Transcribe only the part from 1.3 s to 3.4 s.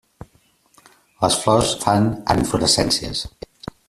flors es fan en inflorescències.